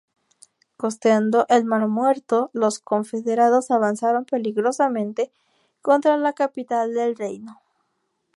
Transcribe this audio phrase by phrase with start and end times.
[0.77, 5.31] Costeando el Mar Muerto, los confederados avanzaron peligrosamente
[5.83, 7.61] contra la capital del reino.